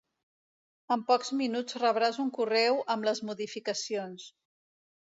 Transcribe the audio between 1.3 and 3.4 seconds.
minuts rebràs un correu amb les